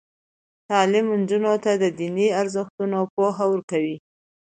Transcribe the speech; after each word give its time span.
تعلیم 0.69 1.07
نجونو 1.19 1.53
ته 1.63 1.71
د 1.83 1.85
دیني 1.99 2.27
ارزښتونو 2.41 2.97
پوهه 3.13 3.45
ورکوي. 3.51 3.97